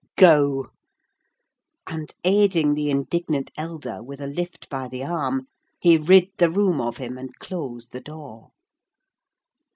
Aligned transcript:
Go—" 0.17 0.71
And, 1.87 2.11
aiding 2.23 2.73
the 2.73 2.89
indignant 2.89 3.51
elder 3.55 4.01
with 4.01 4.19
a 4.19 4.25
lift 4.25 4.67
by 4.67 4.87
the 4.87 5.03
arm, 5.05 5.45
he 5.79 5.95
rid 5.99 6.29
the 6.39 6.49
room 6.49 6.81
of 6.81 6.97
him 6.97 7.19
and 7.19 7.35
closed 7.37 7.91
the 7.91 8.01
door. 8.01 8.49